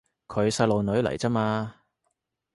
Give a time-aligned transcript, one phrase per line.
[0.27, 1.75] 佢細路女嚟咋嘛